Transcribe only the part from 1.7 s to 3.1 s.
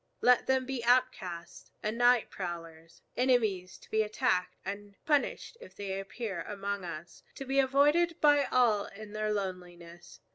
and night prowlers,